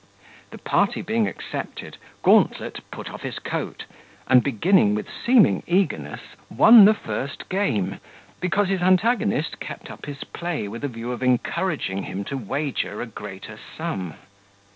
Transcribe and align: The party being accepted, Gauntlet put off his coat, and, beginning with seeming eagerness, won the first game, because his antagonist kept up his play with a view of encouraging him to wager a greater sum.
The 0.49 0.57
party 0.57 1.03
being 1.03 1.27
accepted, 1.27 1.97
Gauntlet 2.23 2.79
put 2.89 3.11
off 3.11 3.21
his 3.21 3.37
coat, 3.37 3.85
and, 4.27 4.41
beginning 4.43 4.95
with 4.95 5.07
seeming 5.07 5.61
eagerness, 5.67 6.21
won 6.49 6.85
the 6.85 6.95
first 6.95 7.47
game, 7.49 7.99
because 8.39 8.67
his 8.69 8.81
antagonist 8.81 9.59
kept 9.59 9.91
up 9.91 10.07
his 10.07 10.23
play 10.23 10.67
with 10.67 10.83
a 10.83 10.87
view 10.87 11.11
of 11.11 11.21
encouraging 11.21 12.01
him 12.01 12.23
to 12.23 12.35
wager 12.35 12.99
a 12.99 13.05
greater 13.05 13.59
sum. 13.77 14.15